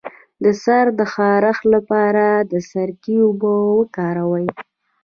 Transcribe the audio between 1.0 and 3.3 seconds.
خارښ لپاره د سرکې